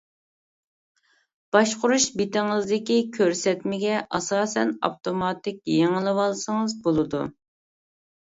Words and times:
باشقۇرۇش 1.55 2.05
بېتىڭىزدىكى 2.21 2.97
كۆرسەتمىگە 3.17 3.99
ئاساسەن 4.19 4.73
ئاپتوماتىك 4.89 5.61
يېڭىلىۋالسىڭىز 5.75 6.75
بولىدۇ. 6.87 7.21